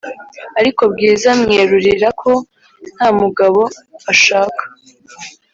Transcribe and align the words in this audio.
Ariko 0.59 0.81
bwiza 0.93 1.29
mwerurira 1.41 2.07
ko 2.21 2.31
ntamugabo 2.95 3.61
ashaka 4.11 4.63